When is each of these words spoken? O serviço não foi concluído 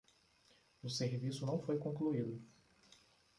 O 0.81 0.89
serviço 0.89 1.45
não 1.45 1.61
foi 1.61 1.77
concluído 1.77 2.41